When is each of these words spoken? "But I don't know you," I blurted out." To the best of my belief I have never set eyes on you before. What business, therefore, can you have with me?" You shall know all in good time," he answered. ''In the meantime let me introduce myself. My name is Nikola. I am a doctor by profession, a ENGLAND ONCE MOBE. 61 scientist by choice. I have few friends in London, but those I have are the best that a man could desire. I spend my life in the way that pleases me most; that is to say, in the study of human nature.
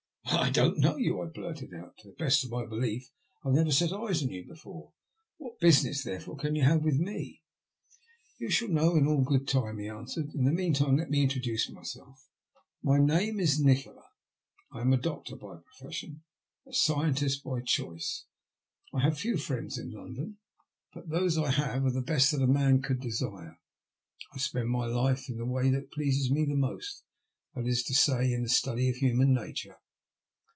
"But 0.31 0.39
I 0.39 0.49
don't 0.49 0.79
know 0.79 0.95
you," 0.97 1.21
I 1.21 1.25
blurted 1.27 1.73
out." 1.73 1.97
To 1.99 2.07
the 2.09 2.15
best 2.15 2.43
of 2.43 2.51
my 2.51 2.65
belief 2.65 3.09
I 3.43 3.49
have 3.49 3.55
never 3.55 3.71
set 3.71 3.91
eyes 3.91 4.23
on 4.23 4.29
you 4.29 4.45
before. 4.45 4.93
What 5.37 5.59
business, 5.59 6.03
therefore, 6.03 6.37
can 6.37 6.55
you 6.55 6.63
have 6.63 6.83
with 6.83 6.99
me?" 6.99 7.41
You 8.37 8.49
shall 8.49 8.69
know 8.69 8.91
all 8.91 8.97
in 8.97 9.23
good 9.25 9.47
time," 9.47 9.77
he 9.77 9.89
answered. 9.89 10.27
''In 10.29 10.45
the 10.45 10.53
meantime 10.53 10.95
let 10.97 11.09
me 11.09 11.21
introduce 11.23 11.69
myself. 11.69 12.29
My 12.81 12.97
name 12.97 13.39
is 13.39 13.59
Nikola. 13.59 14.03
I 14.71 14.81
am 14.81 14.93
a 14.93 14.97
doctor 14.97 15.35
by 15.35 15.57
profession, 15.57 16.23
a 16.65 16.67
ENGLAND 16.67 16.67
ONCE 16.67 16.67
MOBE. 16.67 16.75
61 16.75 16.75
scientist 17.19 17.43
by 17.43 17.61
choice. 17.61 18.25
I 18.93 19.01
have 19.01 19.19
few 19.19 19.37
friends 19.37 19.77
in 19.77 19.91
London, 19.91 20.37
but 20.93 21.09
those 21.09 21.37
I 21.37 21.51
have 21.51 21.85
are 21.85 21.91
the 21.91 22.01
best 22.01 22.31
that 22.31 22.41
a 22.41 22.47
man 22.47 22.81
could 22.81 23.01
desire. 23.01 23.59
I 24.33 24.37
spend 24.37 24.69
my 24.69 24.85
life 24.85 25.29
in 25.29 25.37
the 25.37 25.45
way 25.45 25.69
that 25.71 25.91
pleases 25.91 26.31
me 26.31 26.45
most; 26.47 27.03
that 27.53 27.65
is 27.67 27.83
to 27.83 27.93
say, 27.93 28.31
in 28.31 28.43
the 28.43 28.49
study 28.49 28.89
of 28.89 28.95
human 28.95 29.33
nature. 29.33 29.77